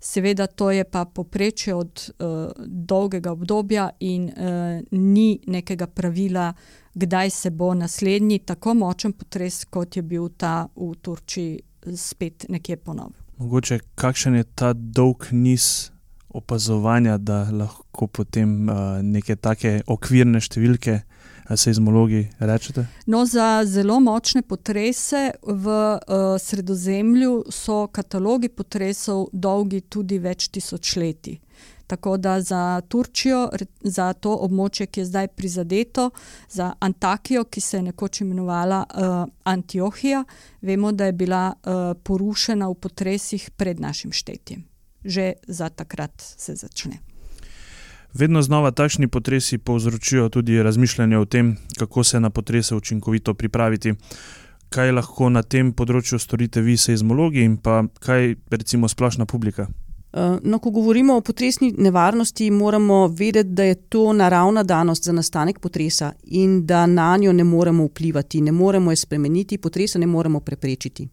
Seveda, 0.00 0.46
to 0.46 0.70
je 0.70 0.84
pa 0.84 1.04
poprečje 1.04 1.74
od 1.74 2.10
uh, 2.18 2.52
dolgega 2.66 3.32
obdobja 3.32 3.90
in 4.00 4.24
uh, 4.24 4.80
ni 4.90 5.40
nekega 5.46 5.86
pravila, 5.86 6.52
kdaj 6.96 7.30
se 7.30 7.50
bo 7.50 7.74
naslednji 7.74 8.38
tako 8.38 8.74
močen 8.74 9.12
potres, 9.12 9.64
kot 9.64 9.96
je 9.96 10.02
bil 10.02 10.28
ta 10.36 10.68
v 10.76 10.94
Turčiji, 11.02 11.60
spet 11.96 12.46
nekje 12.48 12.76
ponovil. 12.76 13.20
Mogoče 13.36 13.78
kakšen 13.94 14.34
je 14.34 14.44
ta 14.54 14.72
dolg 14.72 15.28
niz 15.30 15.90
opazovanja, 16.28 17.18
da 17.18 17.44
lahko 17.52 18.06
potem 18.06 18.68
uh, 18.68 19.02
neke 19.02 19.36
take 19.36 19.80
okvirne 19.86 20.40
številke. 20.40 21.02
Seizmologi 21.46 22.24
rečete? 22.42 22.88
No, 23.06 23.20
za 23.22 23.62
zelo 23.70 24.00
močne 24.02 24.40
potrese 24.42 25.28
v 25.46 25.66
uh, 25.70 26.24
sredozemlju 26.42 27.44
so 27.54 27.84
katalogi 27.86 28.50
potresov 28.50 29.28
dolgi 29.30 29.84
tudi 29.86 30.18
več 30.18 30.48
tisočletij. 30.50 31.38
Tako 31.86 32.16
da 32.16 32.40
za 32.40 32.80
Turčijo, 32.88 33.48
za 33.80 34.12
to 34.12 34.34
območje, 34.42 34.86
ki 34.86 35.00
je 35.00 35.06
zdaj 35.06 35.28
prizadeto, 35.28 36.10
za 36.50 36.72
Antakijo, 36.80 37.44
ki 37.44 37.60
se 37.60 37.76
je 37.76 37.82
nekoč 37.82 38.20
imenovala 38.20 38.84
uh, 38.84 39.32
Antiohija, 39.44 40.24
vemo, 40.62 40.92
da 40.92 41.06
je 41.06 41.12
bila 41.12 41.52
uh, 41.52 41.92
porušena 42.02 42.68
v 42.68 42.74
potresih 42.74 43.50
pred 43.56 43.80
našim 43.80 44.12
štetjem 44.12 44.64
že 45.06 45.38
za 45.46 45.68
takrat 45.70 46.12
se 46.18 46.54
začne. 46.54 46.98
Vedno 48.14 48.42
znova 48.42 48.70
takšni 48.70 49.08
potresi 49.08 49.58
povzročijo 49.58 50.28
tudi 50.28 50.62
razmišljanje 50.62 51.18
o 51.18 51.24
tem, 51.24 51.56
kako 51.78 52.04
se 52.04 52.20
na 52.20 52.30
potrese 52.30 52.74
učinkovito 52.74 53.34
pripraviti. 53.34 53.94
Kaj 54.68 54.92
lahko 54.92 55.28
na 55.30 55.42
tem 55.42 55.70
področju 55.72 56.18
storite 56.18 56.60
vi, 56.60 56.74
seizmologi, 56.76 57.44
in 57.44 57.56
pa 57.56 57.84
kaj 58.02 58.34
recimo 58.50 58.88
splošna 58.88 59.26
publika? 59.26 59.68
Eh, 60.16 60.38
no, 60.42 60.58
ko 60.58 60.70
govorimo 60.70 61.16
o 61.16 61.20
potresni 61.20 61.74
nevarnosti, 61.78 62.50
moramo 62.50 63.06
vedeti, 63.08 63.48
da 63.48 63.64
je 63.64 63.74
to 63.74 64.12
naravna 64.12 64.62
danost 64.62 65.04
za 65.04 65.12
nastanek 65.12 65.58
potresa 65.58 66.12
in 66.24 66.66
da 66.66 66.86
na 66.86 67.16
njo 67.16 67.32
ne 67.32 67.44
moremo 67.44 67.84
vplivati, 67.84 68.40
ne 68.40 68.52
moremo 68.52 68.92
jo 68.92 68.96
spremeniti, 68.96 69.58
potresa 69.58 69.98
ne 69.98 70.06
moremo 70.06 70.40
preprečiti. 70.40 71.08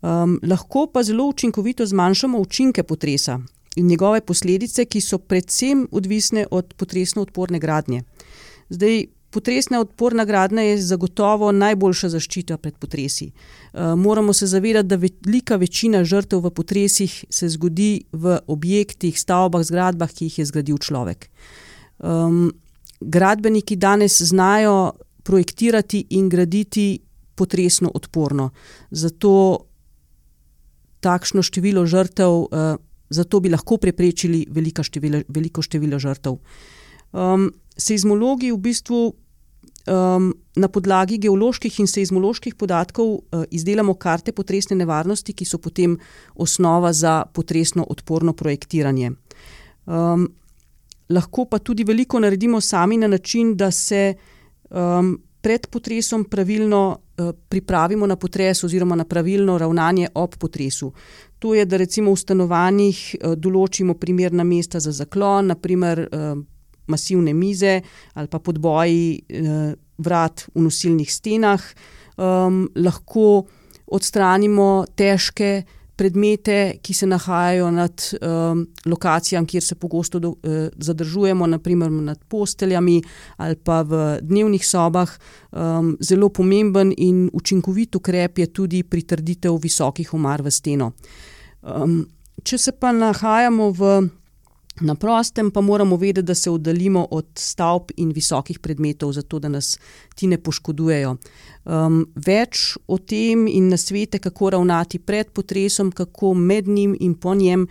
Um, 0.00 0.40
lahko 0.42 0.86
pa 0.92 1.02
zelo 1.02 1.26
učinkovito 1.28 1.86
zmanjšamo 1.86 2.38
učinke 2.38 2.82
potresa 2.82 3.40
in 3.76 3.86
njegove 3.86 4.20
posledice, 4.20 4.84
ki 4.84 5.00
so 5.00 5.18
predvsem 5.18 5.88
odvisne 5.90 6.46
od 6.50 6.74
potresno 6.76 7.22
odporne 7.22 7.58
gradnje. 7.58 8.02
Zdaj, 8.68 9.04
potresna 9.30 9.80
odporna 9.80 10.24
gradnja 10.24 10.62
je 10.62 10.78
zagotovo 10.82 11.50
najboljša 11.52 12.08
zaščita 12.08 12.56
pred 12.58 12.76
potresi. 12.80 13.30
Uh, 13.30 13.94
moramo 13.98 14.32
se 14.32 14.46
zavedati, 14.46 14.88
da 14.88 14.96
velika 14.96 15.56
večina 15.56 16.04
žrtev 16.04 16.40
v 16.44 16.50
potresih 16.50 17.24
se 17.30 17.48
zgodi 17.48 18.04
v 18.12 18.38
objektih, 18.46 19.20
stavbah, 19.20 19.64
zgradbah, 19.64 20.12
ki 20.12 20.30
jih 20.30 20.38
je 20.38 20.48
zgradil 20.48 20.78
človek. 20.78 21.28
Um, 21.98 22.52
gradbeniki 23.00 23.76
danes 23.76 24.22
znajo 24.22 24.92
projektirati 25.22 26.06
in 26.10 26.28
graditi 26.28 26.98
potresno 27.34 27.90
odporno. 27.94 28.50
Zato 28.90 29.66
takšno 31.00 31.42
število 31.42 31.86
žrtev, 31.86 32.32
uh, 32.32 32.76
zato 33.10 33.40
bi 33.40 33.52
lahko 33.52 33.76
preprečili 33.76 34.46
število, 34.82 35.22
veliko 35.28 35.62
število 35.62 35.98
žrtev. 35.98 36.38
Um, 37.12 37.52
seizmologi 37.78 38.50
v 38.52 38.58
bistvu 38.58 39.00
um, 39.88 40.32
na 40.56 40.68
podlagi 40.68 41.18
geoloških 41.18 41.80
in 41.80 41.86
seizmoloških 41.86 42.54
podatkov 42.58 43.12
uh, 43.14 43.44
izdelamo 43.50 43.94
karte 43.94 44.32
potresne 44.32 44.76
nevarnosti, 44.76 45.32
ki 45.32 45.44
so 45.44 45.58
potem 45.62 45.96
osnova 46.34 46.92
za 46.92 47.22
potresno 47.32 47.86
odporno 47.88 48.32
projektiranje. 48.32 49.12
Um, 49.86 50.28
lahko 51.08 51.44
pa 51.44 51.58
tudi 51.58 51.84
veliko 51.84 52.20
naredimo 52.20 52.60
sami 52.60 52.96
na 52.96 53.08
način, 53.08 53.56
da 53.56 53.70
se 53.70 54.14
um, 54.70 55.16
pred 55.40 55.66
potresom 55.66 56.24
pravilno 56.24 56.98
uh, 57.18 57.30
pripravimo 57.48 58.06
na 58.06 58.16
potres 58.16 58.64
oziroma 58.64 58.96
na 58.96 59.04
pravilno 59.04 59.58
ravnanje 59.58 60.08
ob 60.14 60.36
potresu. 60.36 60.92
To 61.38 61.54
je, 61.54 61.64
da 61.64 61.76
recimo 61.76 62.12
v 62.12 62.18
stanovanjih 62.18 63.00
uh, 63.14 63.34
določimo 63.38 63.94
primerna 63.94 64.44
mesta 64.44 64.80
za 64.80 64.92
zaklon, 64.92 65.46
naprimer 65.54 66.08
uh, 66.08 66.38
masivne 66.88 67.34
mize 67.34 67.80
ali 68.14 68.28
pa 68.28 68.38
podboji 68.38 69.20
uh, 69.20 69.72
vrat 69.98 70.46
v 70.54 70.66
nosilnih 70.66 71.10
stenah. 71.12 71.62
Um, 72.18 72.66
lahko 72.74 73.46
odstranimo 73.86 74.84
težke 74.96 75.64
predmete, 75.98 76.78
ki 76.82 76.94
se 76.94 77.06
nahajajo 77.10 77.70
nad 77.74 78.02
um, 78.22 78.60
lokacijami, 78.86 79.46
kjer 79.46 79.62
se 79.62 79.74
pogosto 79.74 80.18
do, 80.22 80.28
uh, 80.28 80.68
zadržujemo, 80.76 81.46
naprimer 81.46 81.90
nad 81.90 82.20
posteljami 82.28 83.00
ali 83.36 83.56
pa 83.56 83.82
v 83.82 84.20
dnevnih 84.22 84.66
sobah. 84.66 85.10
Um, 85.50 85.96
zelo 86.00 86.28
pomemben 86.28 86.92
in 86.96 87.26
učinkovit 87.32 87.96
ukrep 87.96 88.38
je 88.38 88.46
tudi 88.46 88.82
pritrditev 88.82 89.58
visokih 89.62 90.14
omar 90.14 90.42
v 90.42 90.54
steno. 90.54 90.92
Um, 91.62 92.04
če 92.42 92.58
se 92.58 92.72
pa 92.72 92.92
nahajamo 92.94 93.72
v 93.74 93.92
Na 94.80 94.94
prostem 94.94 95.50
pa 95.50 95.60
moramo 95.60 95.96
vedeti, 95.96 96.26
da 96.26 96.34
se 96.34 96.50
oddaljimo 96.50 97.06
od 97.10 97.26
stavb 97.34 97.90
in 97.96 98.12
visokih 98.12 98.58
predmetov, 98.58 99.12
zato 99.12 99.38
da 99.38 99.48
nas 99.48 99.78
ti 100.14 100.26
ne 100.26 100.38
poškodujejo. 100.38 101.16
Um, 101.64 102.06
več 102.14 102.76
o 102.86 102.98
tem 102.98 103.46
in 103.48 103.68
na 103.68 103.76
svete, 103.76 104.18
kako 104.18 104.50
ravnati 104.50 104.98
pred 104.98 105.30
potresom, 105.34 105.92
kako 105.92 106.34
med 106.34 106.68
njim 106.68 106.96
in 107.00 107.14
po 107.14 107.34
njem, 107.34 107.66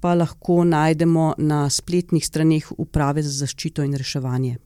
pa 0.00 0.14
lahko 0.14 0.64
najdemo 0.64 1.34
na 1.38 1.68
spletnih 1.70 2.26
straneh 2.26 2.72
Uprave 2.78 3.22
za 3.22 3.44
zaščito 3.44 3.84
in 3.84 3.94
reševanje 3.94 4.58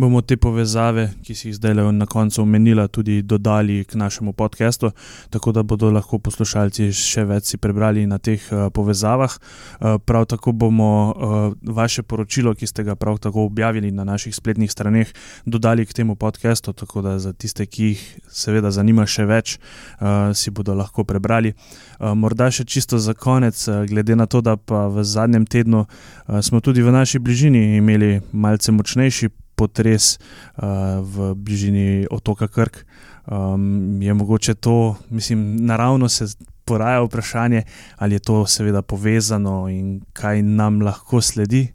bomo 0.00 0.22
te 0.22 0.36
povezave, 0.36 1.10
ki 1.22 1.34
si 1.36 1.48
jih 1.48 1.56
zdaj 1.58 1.74
le 1.76 1.84
na 1.92 2.06
koncu 2.06 2.42
omenila, 2.42 2.88
tudi 2.88 3.22
dodali 3.22 3.84
k 3.84 3.98
našemu 4.00 4.32
podkastu, 4.32 4.90
tako 5.30 5.52
da 5.52 5.62
bodo 5.62 5.90
lahko 5.92 6.18
poslušalci 6.18 6.88
še 6.96 7.24
več 7.28 7.52
si 7.52 7.58
prebrali 7.60 8.06
na 8.08 8.18
teh 8.18 8.40
uh, 8.48 8.68
povezavah. 8.72 9.36
Uh, 9.36 9.98
prav 10.04 10.24
tako 10.30 10.52
bomo 10.52 10.90
uh, 11.10 11.36
vaše 11.62 12.02
poročilo, 12.02 12.54
ki 12.54 12.66
ste 12.66 12.84
ga 12.84 12.96
prav 12.96 13.18
tako 13.20 13.44
objavili 13.50 13.90
na 13.92 14.04
naših 14.04 14.34
spletnih 14.34 14.72
straneh, 14.72 15.12
dodali 15.44 15.86
k 15.86 15.92
temu 16.00 16.16
podkastu, 16.16 16.72
tako 16.72 17.04
da 17.04 17.18
za 17.18 17.32
tiste, 17.32 17.66
ki 17.66 17.92
jih 17.92 18.06
seveda 18.30 18.72
zanima 18.72 19.06
še 19.06 19.28
več, 19.28 19.58
uh, 20.00 20.32
si 20.32 20.50
bodo 20.50 20.74
lahko 20.74 21.04
prebrali. 21.04 21.52
Uh, 21.98 22.14
morda 22.16 22.48
še 22.50 22.64
čisto 22.64 22.98
za 22.98 23.14
konec, 23.14 23.60
uh, 23.68 23.84
glede 23.90 24.16
na 24.16 24.26
to, 24.26 24.40
da 24.40 24.56
pa 24.56 24.88
v 24.88 25.04
zadnjem 25.04 25.44
tednu 25.44 25.84
uh, 25.84 26.40
smo 26.40 26.64
tudi 26.64 26.82
v 26.82 26.94
naši 26.94 27.20
bližini 27.20 27.76
imeli 27.82 28.16
malce 28.32 28.72
močnejši 28.72 29.39
potres 29.60 30.14
uh, 30.16 31.04
v 31.04 31.34
bližini 31.36 32.06
otoka 32.10 32.48
Krk. 32.48 32.84
Um, 33.30 34.02
je 34.02 34.14
mogoče 34.14 34.54
to, 34.54 34.96
mislim, 35.10 35.56
naravno 35.66 36.08
se 36.08 36.24
poraja 36.64 37.02
vprašanje, 37.02 37.62
ali 37.96 38.14
je 38.14 38.18
to 38.18 38.46
seveda 38.46 38.82
povezano 38.82 39.68
in 39.68 40.00
kaj 40.12 40.42
nam 40.42 40.80
lahko 40.80 41.20
sledi. 41.20 41.68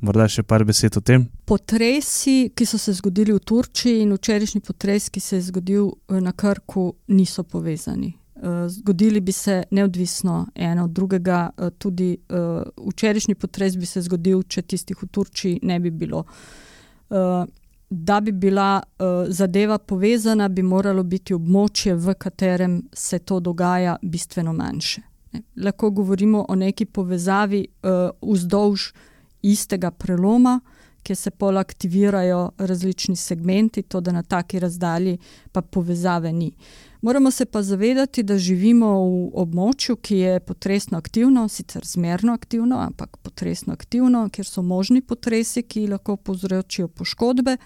Morda 0.00 0.28
še 0.30 0.44
par 0.46 0.62
besed 0.64 0.94
o 0.96 1.00
tem. 1.02 1.24
Potresi, 1.48 2.52
ki 2.54 2.66
so 2.66 2.78
se 2.78 2.94
zgodili 3.00 3.34
v 3.34 3.42
Turčiji, 3.42 4.04
in 4.04 4.14
včerajšnji 4.14 4.60
potres, 4.62 5.08
ki 5.10 5.20
se 5.20 5.40
je 5.40 5.48
zgodil 5.48 5.88
eh, 5.90 6.20
na 6.22 6.32
Krku, 6.32 6.92
niso 7.08 7.42
povezani. 7.42 8.12
Uh, 8.38 8.68
zgodili 8.70 9.20
bi 9.20 9.32
se 9.32 9.64
neodvisno 9.74 10.46
eno 10.54 10.84
od 10.84 10.92
drugega, 10.94 11.50
tudi 11.78 12.12
včerajšnji 12.86 13.34
potres 13.34 13.74
bi 13.76 13.86
se 13.86 14.02
zgodil, 14.06 14.44
če 14.46 14.62
tistih 14.62 15.02
v 15.02 15.08
Turčiji 15.10 15.58
ne 15.66 15.80
bi 15.82 15.90
bilo. 15.90 16.22
Uh, 17.10 17.16
uh, 17.16 17.48
da 17.90 18.20
bi 18.20 18.32
bila 18.32 18.82
uh, 18.82 19.06
zadeva 19.28 19.78
povezana, 19.78 20.48
bi 20.48 20.62
moralo 20.62 21.02
biti 21.02 21.34
območje, 21.34 21.94
v 21.94 22.14
katerem 22.14 22.82
se 22.92 23.18
to 23.18 23.40
dogaja, 23.40 23.96
bistveno 24.02 24.52
manjše. 24.52 25.02
Ne. 25.32 25.42
Lahko 25.56 25.90
govorimo 25.90 26.44
o 26.48 26.54
neki 26.54 26.84
povezavi 26.84 27.66
uh, 27.66 28.10
vzdolž 28.32 28.90
istega 29.42 29.90
preloma, 29.90 30.60
kjer 31.02 31.16
se 31.16 31.30
pol 31.30 31.58
aktivirajo 31.58 32.50
različni 32.58 33.16
segmenti, 33.16 33.82
to 33.82 34.00
da 34.00 34.12
na 34.12 34.22
taki 34.22 34.60
razdalji 34.60 35.18
pa 35.52 35.62
povezave 35.62 36.32
ni. 36.32 36.52
Moramo 37.00 37.30
se 37.30 37.44
pa 37.44 37.62
zavedati, 37.62 38.22
da 38.22 38.38
živimo 38.38 38.88
v 38.90 39.30
območju, 39.38 39.96
ki 40.02 40.16
je 40.18 40.40
potresno 40.40 40.98
aktivno, 40.98 41.44
sicer 41.48 41.84
zmerno 41.86 42.32
aktivno, 42.34 42.80
ampak 42.82 43.16
potresno 43.22 43.72
aktivno, 43.72 44.24
kjer 44.32 44.46
so 44.46 44.62
možni 44.62 45.00
potresi, 45.00 45.62
ki 45.62 45.86
lahko 45.86 46.16
povzročijo 46.16 46.88
poškodbe. 46.88 47.56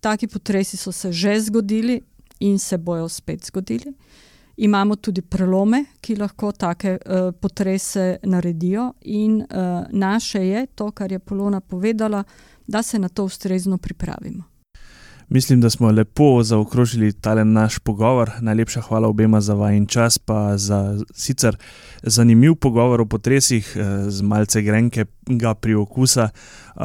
Taki 0.00 0.28
potresi 0.28 0.76
so 0.76 0.92
se 0.92 1.12
že 1.12 1.40
zgodili 1.40 2.00
in 2.40 2.58
se 2.58 2.78
bojo 2.78 3.08
spet 3.08 3.44
zgodili. 3.44 3.92
Imamo 4.56 4.96
tudi 4.96 5.22
prelome, 5.22 5.84
ki 6.00 6.16
lahko 6.16 6.52
take 6.52 6.96
uh, 6.96 7.34
potrese 7.40 8.16
naredijo, 8.22 8.92
in 9.00 9.42
uh, 9.42 9.84
naše 9.90 10.46
je 10.46 10.66
to, 10.66 10.90
kar 10.90 11.12
je 11.12 11.18
Polona 11.18 11.60
povedala, 11.60 12.24
da 12.66 12.82
se 12.82 12.98
na 12.98 13.08
to 13.08 13.24
ustrezno 13.24 13.78
pripravimo. 13.78 14.53
Mislim, 15.34 15.60
da 15.60 15.70
smo 15.70 15.90
lepo 15.90 16.42
zaokrožili 16.42 17.12
ta 17.12 17.44
naš 17.44 17.78
pogovor. 17.78 18.30
Najlepša 18.40 18.80
hvala 18.80 19.08
obema 19.08 19.40
za 19.40 19.54
vajen 19.54 19.86
čas, 19.86 20.18
pa 20.18 20.56
za 20.56 20.98
sicer 21.14 21.56
zanimiv 22.02 22.54
pogovor 22.54 23.00
o 23.00 23.06
potresih, 23.06 23.76
eh, 23.76 24.10
z 24.10 24.22
malce 24.22 24.62
grenkega 24.62 25.54
priokusa. 25.54 26.28
Uh, 26.76 26.82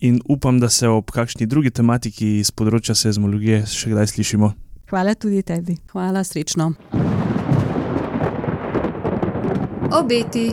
in 0.00 0.20
upam, 0.28 0.60
da 0.60 0.68
se 0.68 0.88
ob 0.88 1.10
kakšni 1.10 1.46
drugi 1.46 1.70
tematiki 1.70 2.38
iz 2.38 2.50
področja 2.50 2.94
seizmologije 2.94 3.66
še 3.66 3.90
kdaj 3.90 4.06
slišimo. 4.06 4.52
Hvala 4.90 5.14
tudi 5.14 5.42
tebi. 5.42 5.76
Hvala, 5.90 6.24
srečno. 6.24 6.72
Obeti. 9.90 10.52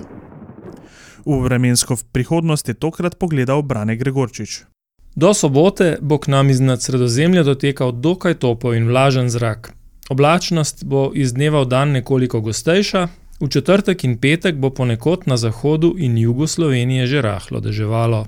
V 1.25 1.41
vremensko 1.43 1.97
prihodnost 2.12 2.67
je 2.67 2.73
tokrat 2.73 3.19
pogledal 3.19 3.62
Brane 3.62 3.97
Gregorčič. 3.97 4.74
Do 5.15 5.34
sobote 5.34 5.97
bo 6.01 6.17
k 6.17 6.28
nam 6.28 6.49
iz 6.49 6.60
nadsredozemlja 6.60 7.43
dotekal 7.43 7.91
dokaj 7.91 8.34
topel 8.34 8.73
in 8.73 8.88
vlažen 8.88 9.30
zrak. 9.30 9.71
Oblačnost 10.10 10.84
bo 10.86 11.12
iz 11.15 11.34
dneva 11.34 11.62
v 11.63 11.69
dan 11.71 11.91
nekoliko 11.95 12.41
gostejša, 12.41 13.08
v 13.39 13.47
četrtek 13.49 14.04
in 14.04 14.17
petek 14.17 14.56
bo 14.56 14.69
ponekod 14.69 15.23
na 15.28 15.38
zahodu 15.38 15.93
in 15.97 16.17
jugu 16.17 16.47
Slovenije 16.47 17.08
že 17.08 17.21
rahlo 17.21 17.60
deževalo. 17.60 18.25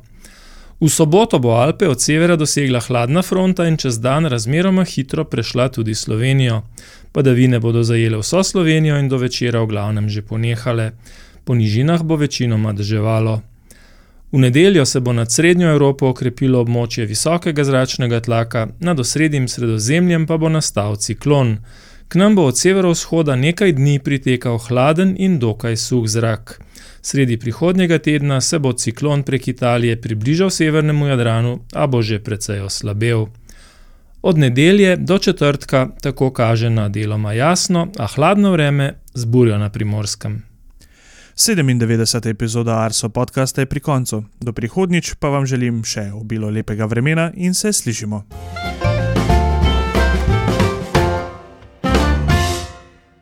V 0.79 0.89
soboto 0.89 1.39
bo 1.39 1.57
Alpe 1.59 1.89
od 1.89 2.01
severa 2.01 2.35
dosegla 2.35 2.79
hladna 2.79 3.21
fronta 3.21 3.67
in 3.67 3.77
čez 3.77 3.99
dan 3.99 4.25
razmeroma 4.25 4.83
hitro 4.83 5.25
prešla 5.25 5.69
tudi 5.69 5.95
Slovenijo. 5.95 6.61
Padavine 7.11 7.59
bodo 7.59 7.83
zajele 7.83 8.17
vso 8.17 8.43
Slovenijo 8.43 8.99
in 8.99 9.09
do 9.09 9.17
večera 9.17 9.59
v 9.59 9.67
glavnem 9.67 10.09
že 10.09 10.21
ponehale. 10.21 10.91
Po 11.43 11.55
nižinah 11.55 12.03
bo 12.03 12.15
večinoma 12.15 12.73
deževalo. 12.73 13.41
V 14.31 14.37
nedeljo 14.37 14.85
se 14.85 14.99
bo 14.99 15.13
nad 15.13 15.31
srednjo 15.31 15.69
Evropo 15.71 16.09
okrepilo 16.09 16.59
območje 16.59 17.05
visokega 17.05 17.63
zračnega 17.63 18.19
tlaka, 18.19 18.67
nad 18.79 18.99
osrednjim 18.99 19.47
sredozemljem 19.47 20.25
pa 20.27 20.37
bo 20.37 20.49
nastal 20.49 20.95
ciklon. 20.95 21.57
K 22.07 22.19
nam 22.19 22.35
bo 22.35 22.43
od 22.51 22.57
severovzhoda 22.57 23.35
nekaj 23.35 23.71
dni 23.73 23.99
pritekal 23.99 24.57
hladen 24.57 25.15
in 25.17 25.39
dokaj 25.39 25.77
suh 25.77 26.07
zrak. 26.07 26.59
Sredi 27.01 27.37
prihodnjega 27.37 27.99
tedna 27.99 28.41
se 28.41 28.59
bo 28.59 28.73
ciklon 28.73 29.23
prek 29.23 29.47
Italije 29.47 30.01
približal 30.01 30.49
severnemu 30.49 31.07
Jadranu, 31.07 31.59
a 31.73 31.87
bo 31.87 32.01
že 32.01 32.19
precej 32.19 32.61
oslabel. 32.61 33.27
Od 34.21 34.37
nedelje 34.37 34.95
do 34.95 35.17
četrtka 35.17 35.87
tako 36.01 36.31
kaže 36.31 36.69
na 36.69 36.89
deloma 36.89 37.33
jasno, 37.33 37.87
a 37.97 38.07
hladno 38.07 38.51
vreme 38.51 38.93
z 39.13 39.25
burjo 39.25 39.57
na 39.57 39.69
primorskem. 39.69 40.43
97. 41.37 42.29
epizoda 42.29 42.79
Arso 42.81 43.09
podcasta 43.09 43.61
je 43.61 43.65
pri 43.65 43.79
koncu. 43.79 44.23
Do 44.39 44.53
prihodnjič 44.53 45.13
pa 45.21 45.29
vam 45.29 45.45
želim 45.45 45.83
še 45.85 46.09
obilo 46.17 46.49
lepega 46.49 46.89
vremena 46.89 47.29
in 47.35 47.53
se 47.53 47.73
slišimo. 47.73 48.23